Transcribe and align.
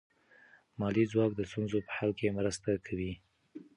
مالي 0.79 1.03
ځواک 1.11 1.31
د 1.35 1.41
ستونزو 1.49 1.77
په 1.87 1.91
حل 1.97 2.11
کې 2.19 2.35
مرسته 2.37 2.69
کوي. 2.85 3.13